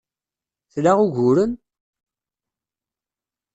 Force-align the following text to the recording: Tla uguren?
Tla 0.73 0.91
uguren? 1.05 1.53